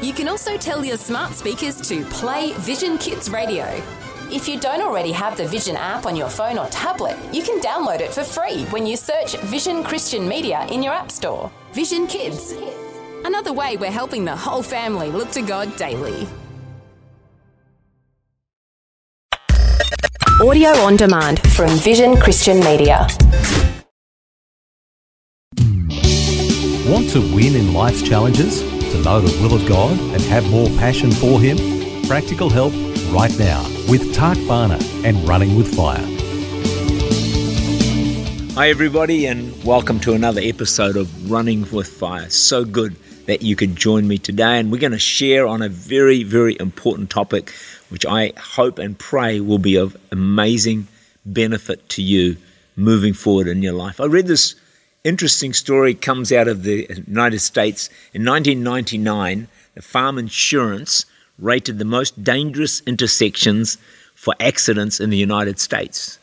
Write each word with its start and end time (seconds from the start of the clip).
You 0.00 0.12
can 0.12 0.28
also 0.28 0.56
tell 0.56 0.84
your 0.84 0.96
smart 0.96 1.34
speakers 1.34 1.80
to 1.88 2.04
play 2.04 2.52
Vision 2.58 2.98
Kids 2.98 3.28
Radio. 3.30 3.64
If 4.30 4.46
you 4.46 4.60
don't 4.60 4.80
already 4.80 5.10
have 5.10 5.36
the 5.36 5.48
Vision 5.48 5.74
app 5.74 6.06
on 6.06 6.14
your 6.14 6.28
phone 6.28 6.56
or 6.56 6.68
tablet, 6.68 7.16
you 7.32 7.42
can 7.42 7.60
download 7.60 7.98
it 8.00 8.12
for 8.12 8.22
free 8.22 8.64
when 8.66 8.86
you 8.86 8.96
search 8.96 9.36
Vision 9.46 9.82
Christian 9.82 10.28
Media 10.28 10.64
in 10.70 10.84
your 10.84 10.92
App 10.92 11.10
Store. 11.10 11.50
Vision 11.72 12.06
Kids. 12.06 12.54
Another 13.24 13.52
way 13.52 13.76
we're 13.76 13.90
helping 13.90 14.24
the 14.24 14.36
whole 14.36 14.62
family 14.62 15.10
look 15.10 15.32
to 15.32 15.42
God 15.42 15.74
daily. 15.76 16.28
Audio 20.40 20.68
on 20.68 20.94
demand 20.94 21.40
from 21.40 21.70
Vision 21.70 22.16
Christian 22.16 22.60
Media. 22.60 23.08
Want 26.86 27.10
to 27.10 27.20
win 27.34 27.56
in 27.56 27.74
life's 27.74 28.02
challenges? 28.08 28.77
To 28.92 29.02
know 29.02 29.20
the 29.20 29.42
will 29.42 29.54
of 29.54 29.68
God 29.68 29.98
and 29.98 30.22
have 30.22 30.50
more 30.50 30.66
passion 30.78 31.10
for 31.12 31.38
Him? 31.38 31.58
Practical 32.06 32.48
help 32.48 32.72
right 33.12 33.38
now 33.38 33.62
with 33.86 34.14
Tak 34.14 34.38
Bhana 34.48 34.78
and 35.04 35.28
Running 35.28 35.56
with 35.56 35.76
Fire. 35.76 36.02
Hi, 38.54 38.70
everybody, 38.70 39.26
and 39.26 39.62
welcome 39.62 40.00
to 40.00 40.14
another 40.14 40.40
episode 40.42 40.96
of 40.96 41.30
Running 41.30 41.70
with 41.70 41.86
Fire. 41.86 42.30
So 42.30 42.64
good 42.64 42.96
that 43.26 43.42
you 43.42 43.56
could 43.56 43.76
join 43.76 44.08
me 44.08 44.16
today, 44.16 44.58
and 44.58 44.72
we're 44.72 44.80
going 44.80 44.92
to 44.92 44.98
share 44.98 45.46
on 45.46 45.60
a 45.60 45.68
very, 45.68 46.22
very 46.22 46.56
important 46.58 47.10
topic, 47.10 47.52
which 47.90 48.06
I 48.06 48.32
hope 48.38 48.78
and 48.78 48.98
pray 48.98 49.38
will 49.40 49.58
be 49.58 49.76
of 49.76 49.98
amazing 50.10 50.88
benefit 51.26 51.86
to 51.90 52.02
you 52.02 52.38
moving 52.74 53.12
forward 53.12 53.48
in 53.48 53.60
your 53.60 53.74
life. 53.74 54.00
I 54.00 54.06
read 54.06 54.28
this 54.28 54.54
interesting 55.08 55.54
story 55.54 55.94
comes 55.94 56.30
out 56.32 56.48
of 56.48 56.62
the 56.62 56.86
United 57.06 57.40
States 57.40 57.88
in 58.12 58.24
1999. 58.24 59.48
The 59.74 59.82
Farm 59.82 60.18
Insurance 60.18 61.06
rated 61.38 61.78
the 61.78 61.84
most 61.84 62.22
dangerous 62.22 62.82
intersections 62.86 63.78
for 64.14 64.34
accidents 64.38 65.00
in 65.00 65.10
the 65.10 65.16
United 65.16 65.58
States. 65.58 66.18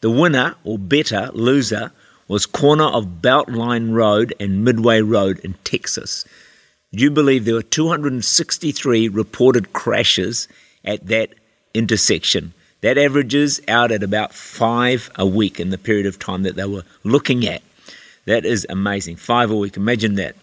The 0.00 0.10
winner, 0.10 0.56
or 0.64 0.78
better, 0.78 1.30
loser, 1.32 1.92
was 2.26 2.44
corner 2.44 2.84
of 2.84 3.20
Beltline 3.22 3.92
Road 3.92 4.34
and 4.40 4.64
Midway 4.64 5.00
Road 5.00 5.38
in 5.40 5.54
Texas. 5.64 6.24
Do 6.92 7.02
you 7.04 7.10
believe 7.10 7.44
there 7.44 7.54
were 7.54 7.62
263 7.62 9.08
reported 9.08 9.72
crashes 9.72 10.48
at 10.84 11.06
that 11.06 11.34
intersection? 11.74 12.52
That 12.80 12.98
averages 12.98 13.60
out 13.68 13.92
at 13.92 14.02
about 14.02 14.32
five 14.32 15.10
a 15.16 15.26
week 15.26 15.60
in 15.60 15.70
the 15.70 15.78
period 15.78 16.06
of 16.06 16.18
time 16.18 16.42
that 16.44 16.56
they 16.56 16.64
were 16.64 16.84
looking 17.04 17.46
at. 17.46 17.62
That 18.28 18.44
is 18.44 18.66
amazing. 18.68 19.16
Five 19.16 19.50
a 19.50 19.56
week. 19.56 19.78
Imagine 19.78 20.16
that. 20.16 20.36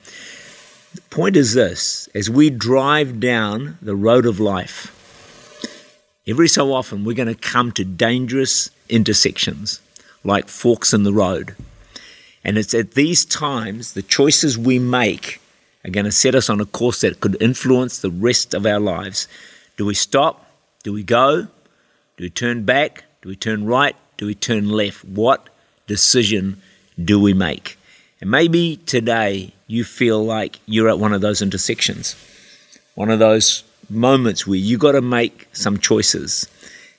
The 0.95 1.01
point 1.11 1.35
is 1.35 1.53
this 1.53 2.09
as 2.15 2.31
we 2.31 2.49
drive 2.49 3.19
down 3.19 3.77
the 3.79 3.95
road 3.95 4.25
of 4.25 4.39
life, 4.39 4.91
every 6.25 6.47
so 6.47 6.73
often 6.73 7.03
we're 7.03 7.13
going 7.13 7.27
to 7.27 7.35
come 7.35 7.71
to 7.73 7.85
dangerous 7.85 8.71
intersections 8.89 9.81
like 10.23 10.47
forks 10.47 10.93
in 10.93 11.03
the 11.03 11.13
road. 11.13 11.55
And 12.43 12.57
it's 12.57 12.73
at 12.73 12.93
these 12.93 13.23
times 13.23 13.93
the 13.93 14.01
choices 14.01 14.57
we 14.57 14.79
make 14.79 15.39
are 15.85 15.91
going 15.91 16.05
to 16.05 16.11
set 16.11 16.33
us 16.33 16.49
on 16.49 16.59
a 16.59 16.65
course 16.65 17.01
that 17.01 17.19
could 17.19 17.39
influence 17.39 17.99
the 17.99 18.09
rest 18.09 18.55
of 18.55 18.65
our 18.65 18.79
lives. 18.79 19.27
Do 19.77 19.85
we 19.85 19.93
stop? 19.93 20.49
Do 20.81 20.91
we 20.91 21.03
go? 21.03 21.43
Do 21.43 22.23
we 22.23 22.31
turn 22.31 22.63
back? 22.63 23.03
Do 23.21 23.29
we 23.29 23.35
turn 23.35 23.67
right? 23.67 23.95
Do 24.17 24.25
we 24.25 24.33
turn 24.33 24.69
left? 24.69 25.05
What 25.05 25.49
decision 25.85 26.63
do 27.03 27.19
we 27.19 27.33
make? 27.33 27.77
And 28.21 28.31
maybe 28.31 28.77
today 28.85 29.53
you 29.67 29.83
feel 29.83 30.23
like 30.23 30.59
you're 30.65 30.89
at 30.89 30.99
one 30.99 31.13
of 31.13 31.21
those 31.21 31.41
intersections, 31.41 32.15
one 32.95 33.09
of 33.09 33.19
those 33.19 33.63
moments 33.89 34.47
where 34.47 34.57
you 34.57 34.77
got 34.77 34.93
to 34.93 35.01
make 35.01 35.47
some 35.53 35.77
choices. 35.77 36.47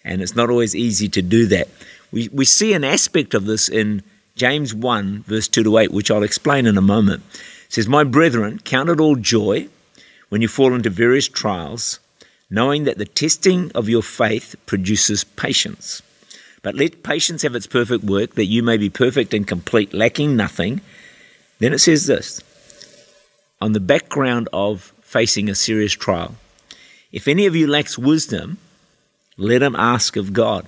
And 0.05 0.23
it's 0.23 0.37
not 0.37 0.51
always 0.51 0.75
easy 0.75 1.09
to 1.11 1.23
do 1.23 1.47
that. 1.47 1.69
We, 2.13 2.29
we 2.29 2.45
see 2.45 2.73
an 2.73 2.85
aspect 2.85 3.35
of 3.35 3.47
this 3.47 3.69
in 3.69 4.03
James 4.37 4.75
1, 4.75 5.25
verse 5.27 5.49
2 5.49 5.65
to 5.65 5.79
8, 5.79 5.91
which 5.93 6.11
I'll 6.11 6.23
explain 6.23 6.67
in 6.67 6.77
a 6.77 6.83
moment. 6.83 7.23
It 7.33 7.73
says, 7.73 7.89
My 7.89 8.05
brethren, 8.05 8.61
count 8.65 8.91
it 8.91 9.01
all 9.01 9.17
joy 9.17 9.69
when 10.29 10.43
you 10.43 10.49
fall 10.49 10.75
into 10.75 10.91
various 10.91 11.29
trials, 11.29 11.99
knowing 12.51 12.85
that 12.85 12.99
the 12.99 13.05
testing 13.05 13.73
of 13.75 13.89
your 13.89 14.03
faith 14.03 14.55
produces 14.67 15.25
patience. 15.25 16.03
But 16.67 16.75
let 16.75 17.05
patience 17.05 17.43
have 17.43 17.55
its 17.55 17.69
perfect 17.69 18.03
work, 18.03 18.35
that 18.35 18.47
you 18.47 18.61
may 18.61 18.77
be 18.77 18.91
perfect 18.91 19.33
and 19.33 19.47
complete, 19.47 19.95
lacking 19.95 20.35
nothing. 20.35 20.81
Then 21.61 21.73
it 21.73 21.79
says 21.79 22.09
this 22.09 22.43
on 23.61 23.71
the 23.71 23.79
background 23.79 24.49
of 24.53 24.93
facing 25.01 25.49
a 25.49 25.55
serious 25.55 25.93
trial 25.93 26.35
If 27.13 27.29
any 27.29 27.47
of 27.47 27.55
you 27.55 27.69
lacks 27.69 27.97
wisdom, 27.97 28.59
let 29.37 29.63
him 29.63 29.77
ask 29.77 30.17
of 30.17 30.33
God, 30.33 30.67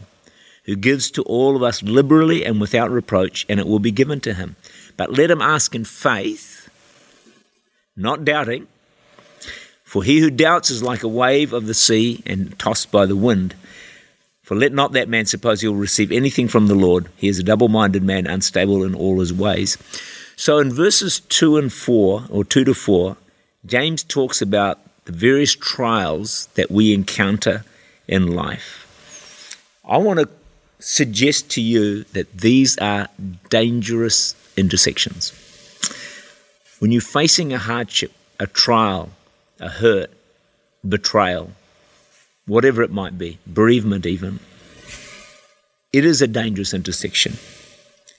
who 0.67 0.77
gives 0.77 1.11
to 1.11 1.23
all 1.25 1.57
of 1.57 1.65
us 1.65 1.83
liberally 1.83 2.45
and 2.45 2.61
without 2.61 2.93
reproach, 2.93 3.45
and 3.49 3.59
it 3.59 3.67
will 3.67 3.81
be 3.81 3.91
given 3.91 4.21
to 4.21 4.35
him. 4.35 4.55
But 4.97 5.15
let 5.15 5.33
him 5.33 5.43
ask 5.43 5.75
in 5.75 5.85
faith, 5.85 6.71
not 7.97 8.25
doubting. 8.25 8.69
For 9.83 10.05
he 10.05 10.21
who 10.21 10.31
doubts 10.31 10.71
is 10.71 10.81
like 10.81 11.03
a 11.03 11.09
wave 11.09 11.53
of 11.53 11.67
the 11.67 11.75
sea 11.75 12.23
and 12.25 12.57
tossed 12.57 12.93
by 12.93 13.05
the 13.05 13.17
wind. 13.17 13.57
For 14.49 14.57
let 14.57 14.73
not 14.73 14.93
that 14.93 15.11
man 15.11 15.27
suppose 15.27 15.61
he 15.61 15.69
will 15.69 15.75
receive 15.75 16.11
anything 16.11 16.49
from 16.49 16.69
the 16.69 16.75
Lord. 16.75 17.11
He 17.19 17.29
is 17.29 17.39
a 17.39 17.43
double 17.43 17.69
minded 17.69 18.03
man, 18.03 18.27
unstable 18.27 18.83
in 18.83 18.95
all 18.95 19.21
his 19.21 19.31
ways. 19.31 19.77
So 20.37 20.57
in 20.57 20.73
verses 20.73 21.21
2 21.21 21.59
and 21.59 21.71
4, 21.71 22.25
or 22.31 22.45
2 22.45 22.65
to 22.65 22.73
4, 22.73 23.19
James 23.67 24.03
talks 24.03 24.41
about 24.41 24.79
the 25.05 25.13
various 25.13 25.55
trials 25.55 26.47
that 26.55 26.71
we 26.71 26.95
encounter 26.95 27.63
in 28.07 28.35
life. 28.35 28.87
I 29.87 29.99
want 29.99 30.21
to 30.21 30.31
suggest 30.79 31.51
to 31.51 31.61
you 31.61 32.05
that 32.15 32.33
these 32.33 32.79
are 32.79 33.09
dangerous 33.51 34.35
intersections. 34.57 35.35
When 36.79 36.91
you're 36.91 37.03
facing 37.03 37.53
a 37.53 37.59
hardship, 37.59 38.13
a 38.41 38.47
trial, 38.47 39.11
a 39.61 39.69
hurt, 39.69 40.11
betrayal, 40.89 41.51
whatever 42.49 42.83
it 42.83 42.91
might 42.91 43.17
be, 43.17 43.39
bereavement 43.47 44.07
even, 44.07 44.41
it 45.93 46.05
is 46.05 46.21
a 46.21 46.27
dangerous 46.27 46.75
intersection. 46.75 47.35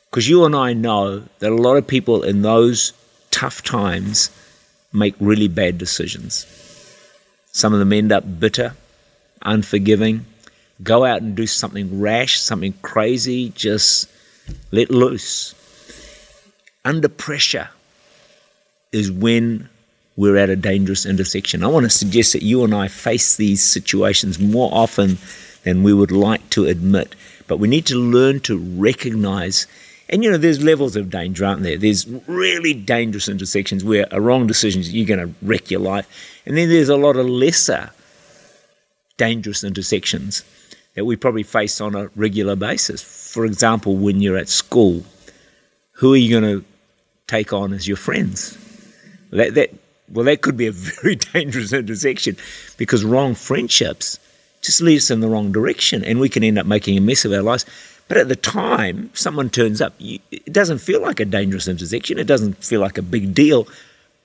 Because 0.09 0.29
you 0.29 0.45
and 0.45 0.55
I 0.55 0.73
know 0.73 1.23
that 1.39 1.51
a 1.51 1.55
lot 1.55 1.75
of 1.75 1.85
people 1.85 2.23
in 2.23 2.41
those 2.41 2.93
tough 3.31 3.61
times 3.63 4.31
make 4.93 5.15
really 5.19 5.47
bad 5.47 5.77
decisions. 5.77 6.45
Some 7.51 7.73
of 7.73 7.79
them 7.79 7.93
end 7.93 8.11
up 8.11 8.39
bitter, 8.39 8.75
unforgiving, 9.41 10.25
go 10.81 11.05
out 11.05 11.21
and 11.21 11.35
do 11.35 11.45
something 11.45 11.99
rash, 11.99 12.39
something 12.39 12.73
crazy, 12.81 13.49
just 13.49 14.09
let 14.71 14.89
loose. 14.89 15.53
Under 16.85 17.09
pressure 17.09 17.69
is 18.91 19.11
when 19.11 19.69
we're 20.19 20.35
at 20.35 20.49
a 20.49 20.55
dangerous 20.57 21.05
intersection. 21.05 21.63
I 21.63 21.67
want 21.67 21.85
to 21.85 21.89
suggest 21.89 22.33
that 22.33 22.43
you 22.43 22.65
and 22.65 22.75
I 22.75 22.89
face 22.89 23.37
these 23.37 23.63
situations 23.63 24.37
more 24.37 24.69
often 24.73 25.17
than 25.63 25.81
we 25.81 25.93
would 25.93 26.11
like 26.11 26.49
to 26.49 26.65
admit, 26.65 27.15
but 27.47 27.55
we 27.55 27.69
need 27.69 27.85
to 27.85 27.95
learn 27.95 28.41
to 28.41 28.57
recognize. 28.57 29.65
And 30.09 30.21
you 30.21 30.29
know, 30.29 30.35
there's 30.37 30.61
levels 30.61 30.97
of 30.97 31.09
danger, 31.09 31.45
aren't 31.45 31.63
there? 31.63 31.77
There's 31.77 32.05
really 32.27 32.73
dangerous 32.73 33.29
intersections 33.29 33.85
where 33.85 34.07
a 34.11 34.19
wrong 34.19 34.45
decision 34.45 34.81
you're 34.83 35.07
going 35.07 35.25
to 35.25 35.33
wreck 35.41 35.71
your 35.71 35.79
life, 35.79 36.05
and 36.45 36.57
then 36.57 36.67
there's 36.67 36.89
a 36.89 36.97
lot 36.97 37.15
of 37.15 37.25
lesser 37.25 37.89
dangerous 39.15 39.63
intersections 39.63 40.43
that 40.95 41.05
we 41.05 41.15
probably 41.15 41.43
face 41.43 41.79
on 41.79 41.95
a 41.95 42.09
regular 42.17 42.57
basis. 42.57 43.01
For 43.01 43.45
example, 43.45 43.95
when 43.95 44.19
you're 44.19 44.37
at 44.37 44.49
school, 44.49 45.01
who 45.93 46.13
are 46.13 46.17
you 46.17 46.41
going 46.41 46.59
to 46.59 46.65
take 47.27 47.53
on 47.53 47.71
as 47.71 47.87
your 47.87 47.95
friends? 47.95 48.57
That, 49.31 49.53
that, 49.53 49.71
well, 50.11 50.25
that 50.25 50.41
could 50.41 50.57
be 50.57 50.67
a 50.67 50.71
very 51.01 51.15
dangerous 51.15 51.73
intersection 51.73 52.37
because 52.77 53.03
wrong 53.03 53.35
friendships 53.35 54.19
just 54.61 54.81
lead 54.81 54.97
us 54.97 55.09
in 55.09 55.19
the 55.21 55.29
wrong 55.29 55.51
direction 55.51 56.03
and 56.03 56.19
we 56.19 56.29
can 56.29 56.43
end 56.43 56.59
up 56.59 56.65
making 56.65 56.97
a 56.97 57.01
mess 57.01 57.25
of 57.25 57.31
our 57.31 57.41
lives. 57.41 57.65
But 58.07 58.17
at 58.17 58.27
the 58.27 58.35
time 58.35 59.11
someone 59.13 59.49
turns 59.49 59.81
up, 59.81 59.93
it 59.99 60.51
doesn't 60.51 60.79
feel 60.79 61.01
like 61.01 61.19
a 61.19 61.25
dangerous 61.25 61.67
intersection. 61.67 62.17
It 62.17 62.27
doesn't 62.27 62.63
feel 62.63 62.81
like 62.81 62.97
a 62.97 63.03
big 63.03 63.33
deal, 63.33 63.67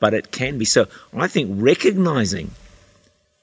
but 0.01 0.15
it 0.15 0.33
can 0.33 0.59
be. 0.59 0.65
So 0.65 0.87
I 1.13 1.29
think 1.29 1.51
recognizing 1.53 2.51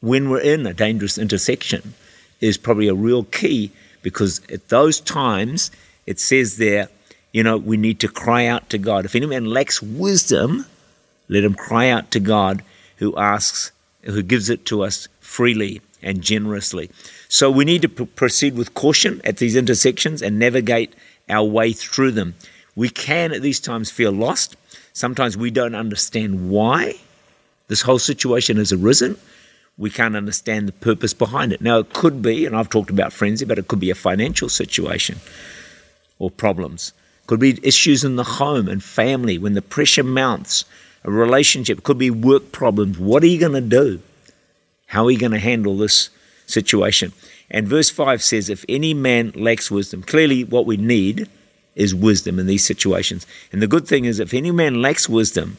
when 0.02 0.30
we're 0.30 0.42
in 0.42 0.66
a 0.66 0.74
dangerous 0.74 1.18
intersection 1.18 1.94
is 2.42 2.58
probably 2.58 2.88
a 2.88 2.96
real 2.96 3.24
key 3.26 3.72
because 4.02 4.42
at 4.52 4.70
those 4.70 5.00
times 5.00 5.72
it 6.08 6.20
says 6.20 6.58
there, 6.58 6.90
you 7.32 7.44
know, 7.44 7.58
we 7.58 7.78
need 7.78 8.00
to 8.02 8.08
cry 8.08 8.48
out 8.48 8.70
to 8.72 8.78
God. 8.78 9.06
If 9.06 9.16
any 9.16 9.28
man 9.28 9.46
lacks 9.46 9.82
wisdom, 9.82 10.66
let 11.32 11.44
him 11.44 11.56
cry 11.56 11.90
out 11.90 12.12
to 12.12 12.20
God 12.20 12.62
who 12.98 13.18
asks, 13.18 13.72
who 14.04 14.22
gives 14.22 14.50
it 14.50 14.66
to 14.68 14.84
us 14.84 15.08
freely 15.22 15.82
and 16.04 16.22
generously. 16.22 16.92
So 17.30 17.50
we 17.50 17.66
need 17.66 17.82
to 17.84 17.90
p- 17.90 18.06
proceed 18.06 18.56
with 18.56 18.74
caution 18.74 19.22
at 19.24 19.38
these 19.38 19.56
intersections 19.56 20.22
and 20.22 20.38
navigate 20.38 20.94
our 21.30 21.46
way 21.46 21.72
through 21.72 22.12
them. 22.12 22.36
We 22.76 22.90
can 22.90 23.32
at 23.32 23.42
these 23.42 23.60
times 23.60 23.90
feel 23.90 24.12
lost. 24.12 24.58
Sometimes 24.94 25.38
we 25.38 25.52
don't 25.52 25.76
understand 25.76 26.50
why 26.50 26.96
this 27.70 27.82
whole 27.82 28.00
situation 28.00 28.58
has 28.58 28.74
arisen. 28.74 29.18
We 29.78 29.90
can't 29.90 30.18
understand 30.18 30.68
the 30.68 30.74
purpose 30.74 31.14
behind 31.14 31.54
it. 31.54 31.62
Now, 31.62 31.80
it 31.80 31.94
could 31.94 32.22
be, 32.22 32.46
and 32.46 32.56
I've 32.56 32.70
talked 32.70 32.90
about 32.90 33.14
frenzy, 33.14 33.46
but 33.46 33.58
it 33.58 33.70
could 33.70 33.80
be 33.80 33.90
a 33.90 33.96
financial 33.96 34.50
situation 34.50 35.20
or 36.20 36.30
problems. 36.30 36.92
Could 37.28 37.40
be 37.40 37.58
issues 37.64 38.04
in 38.04 38.18
the 38.18 38.26
home 38.26 38.68
and 38.68 38.84
family 38.84 39.38
when 39.38 39.54
the 39.54 39.62
pressure 39.62 40.04
mounts. 40.04 40.66
A 41.04 41.12
relationship 41.12 41.84
could 41.84 41.98
be 41.98 42.12
work 42.12 42.52
problems. 42.52 43.00
What 43.00 43.24
are 43.24 43.28
you 43.28 43.40
going 43.40 43.54
to 43.54 43.62
do? 43.62 44.02
How 44.88 45.06
are 45.06 45.12
you 45.12 45.18
going 45.18 45.32
to 45.32 45.40
handle 45.40 45.78
this 45.78 46.10
situation? 46.46 47.14
And 47.50 47.68
verse 47.68 47.90
5 47.90 48.22
says, 48.22 48.50
If 48.50 48.66
any 48.70 48.94
man 48.94 49.32
lacks 49.36 49.72
wisdom, 49.72 50.04
clearly 50.04 50.44
what 50.44 50.66
we 50.66 50.78
need 50.78 51.30
is 51.76 51.96
wisdom 51.96 52.40
in 52.40 52.48
these 52.48 52.66
situations. 52.66 53.26
And 53.52 53.62
the 53.62 53.68
good 53.68 53.88
thing 53.88 54.06
is, 54.06 54.20
if 54.20 54.34
any 54.34 54.52
man 54.52 54.82
lacks 54.82 55.08
wisdom, 55.08 55.58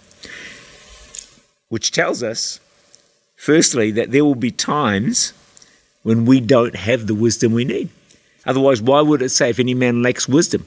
which 1.69 1.91
tells 1.91 2.23
us, 2.23 2.61
firstly, 3.37 3.91
that 3.93 4.11
there 4.11 4.25
will 4.25 4.35
be 4.35 4.51
times 4.51 5.33
when 6.03 6.27
we 6.27 6.41
don't 6.41 6.77
have 6.77 7.07
the 7.07 7.15
wisdom 7.15 7.53
we 7.53 7.65
need. 7.65 7.89
Otherwise, 8.45 8.83
why 8.83 9.01
would 9.01 9.23
it 9.23 9.31
say, 9.31 9.51
if 9.51 9.59
any 9.59 9.75
man 9.75 10.03
lacks 10.03 10.29
wisdom? 10.29 10.67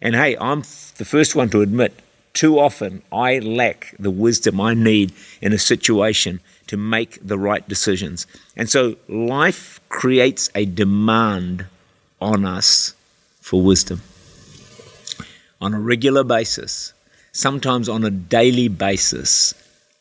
And 0.00 0.14
hey, 0.14 0.36
I'm 0.38 0.60
the 0.96 1.04
first 1.04 1.34
one 1.34 1.50
to 1.50 1.60
admit, 1.60 1.98
too 2.36 2.58
often 2.58 3.02
I 3.10 3.38
lack 3.38 3.94
the 3.98 4.10
wisdom 4.10 4.60
I 4.60 4.74
need 4.74 5.12
in 5.40 5.52
a 5.52 5.58
situation 5.58 6.40
to 6.66 6.76
make 6.76 7.18
the 7.26 7.38
right 7.38 7.66
decisions. 7.66 8.26
And 8.56 8.68
so 8.68 8.96
life 9.08 9.80
creates 9.88 10.50
a 10.54 10.66
demand 10.66 11.66
on 12.20 12.44
us 12.44 12.94
for 13.40 13.62
wisdom 13.62 14.02
on 15.60 15.72
a 15.72 15.80
regular 15.80 16.22
basis, 16.22 16.92
sometimes 17.32 17.88
on 17.88 18.04
a 18.04 18.10
daily 18.10 18.68
basis. 18.68 19.54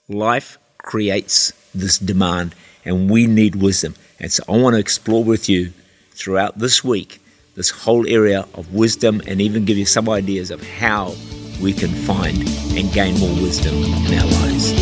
Life 0.10 0.58
creates 0.80 1.54
this 1.74 1.98
demand, 1.98 2.54
and 2.84 3.10
we 3.10 3.26
need 3.26 3.56
wisdom. 3.56 3.96
And 4.20 4.32
so 4.32 4.44
I 4.50 4.58
want 4.58 4.74
to 4.74 4.80
explore 4.80 5.24
with 5.24 5.48
you 5.48 5.72
throughout 6.12 6.60
this 6.60 6.84
week 6.84 7.22
this 7.56 7.70
whole 7.70 8.06
area 8.08 8.46
of 8.54 8.74
wisdom 8.74 9.22
and 9.28 9.40
even 9.40 9.64
give 9.64 9.78
you 9.78 9.86
some 9.86 10.10
ideas 10.10 10.52
of 10.52 10.62
how 10.62 11.16
we 11.62 11.74
can 11.74 11.90
find 11.90 12.38
and 12.78 12.92
gain 12.94 13.20
more 13.20 13.34
wisdom 13.42 13.76
in 13.76 14.20
our 14.20 14.26
lives. 14.42 14.74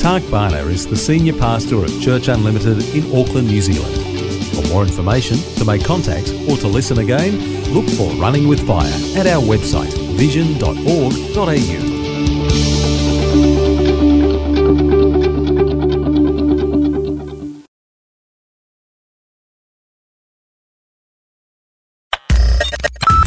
Tak 0.00 0.22
Bhana 0.30 0.66
is 0.68 0.86
the 0.86 0.96
Senior 0.96 1.34
Pastor 1.34 1.84
of 1.84 2.00
Church 2.00 2.28
Unlimited 2.28 2.82
in 2.94 3.04
Auckland, 3.14 3.48
New 3.48 3.60
Zealand. 3.60 3.94
For 4.54 4.66
more 4.68 4.82
information, 4.82 5.36
to 5.56 5.64
make 5.64 5.84
contact, 5.84 6.30
or 6.48 6.56
to 6.56 6.68
listen 6.68 6.98
again, 6.98 7.38
look 7.72 7.88
for 7.90 8.10
Running 8.14 8.48
with 8.48 8.66
Fire 8.66 8.92
at 9.16 9.26
our 9.26 9.42
website 9.42 9.92
vision.org.au. 10.16 11.89